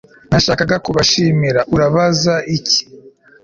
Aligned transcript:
Nashakaga 0.29 0.75
kubashimir 0.85 1.55
Urabaza 1.73 2.35
iki 2.57 2.79